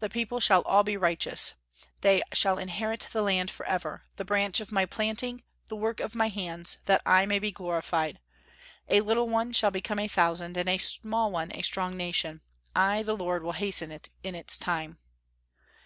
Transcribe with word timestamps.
Thy 0.00 0.08
people 0.08 0.40
shall 0.40 0.62
be 0.62 0.96
all 0.96 1.00
righteous; 1.02 1.52
they 2.00 2.22
shall 2.32 2.56
inherit 2.56 3.06
the 3.12 3.20
land 3.20 3.50
forever, 3.50 4.04
the 4.16 4.24
branch 4.24 4.60
of 4.60 4.72
my 4.72 4.86
planting, 4.86 5.42
the 5.66 5.76
work 5.76 6.00
of 6.00 6.14
my 6.14 6.28
hands, 6.28 6.78
that 6.86 7.02
I 7.04 7.26
may 7.26 7.38
be 7.38 7.52
glorified. 7.52 8.18
A 8.88 9.02
little 9.02 9.28
one 9.28 9.52
shall 9.52 9.70
become 9.70 9.98
a 9.98 10.08
thousand, 10.08 10.56
and 10.56 10.70
a 10.70 10.78
small 10.78 11.30
one 11.30 11.52
a 11.52 11.60
strong 11.60 11.98
nation: 11.98 12.40
I 12.74 13.02
the 13.02 13.14
Lord 13.14 13.42
will 13.42 13.52
hasten 13.52 13.90
it 13.90 14.08
in 14.22 14.34
its 14.34 14.56
time." 14.56 15.00